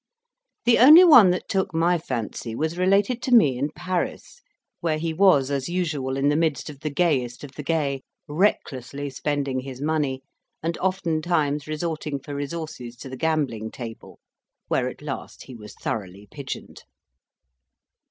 [0.65, 4.41] The only one that took my fancy was related to me in Paris,
[4.79, 9.11] where he was as usual in the midst of the gayest of the gay, recklessly
[9.11, 10.23] spending his money,
[10.63, 14.17] and oftentimes resorting for resources to the gambling table,
[14.69, 16.83] where at last he was thoroughly pigeoned.